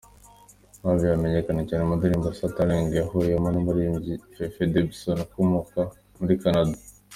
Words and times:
Navio 0.81 1.07
yamenyekanye 1.09 1.63
cyane 1.69 1.83
mu 1.87 1.93
ndirimbo 1.97 2.27
‘Stuttering’ 2.37 2.87
yahuriyemo 2.99 3.49
n’umuririmbyi 3.51 4.13
Fefe 4.35 4.63
Dobson 4.73 5.17
ukomoka 5.25 5.79
muri 6.19 6.33
Canada. 6.41 6.75